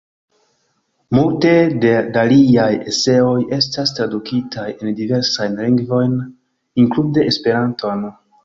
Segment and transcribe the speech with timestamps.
[1.17, 1.51] Multe
[2.15, 6.19] da liaj eseoj estas tradukitaj en diversajn lingvojn,
[6.87, 8.07] inklude Esperanton.